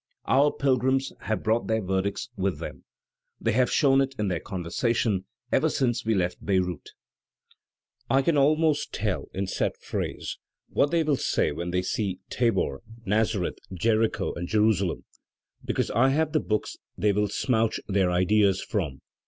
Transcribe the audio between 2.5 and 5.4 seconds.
them. They have shown it in their conversation